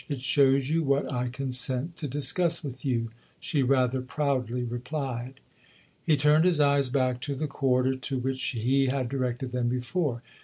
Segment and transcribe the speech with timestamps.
[0.09, 5.39] "It shows you what I consent to discuss with you," she rather proudly replied.
[6.03, 10.23] He turned his eyes back to the quarter to which he had directed them before.